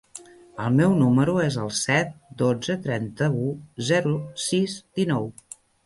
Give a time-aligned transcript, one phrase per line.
[0.63, 3.55] El meu número es el set, dotze, trenta-u,
[3.93, 5.35] zero, sis, dinou.